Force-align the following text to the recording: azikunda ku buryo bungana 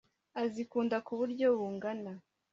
azikunda 0.43 0.97
ku 1.05 1.11
buryo 1.19 1.47
bungana 1.57 2.11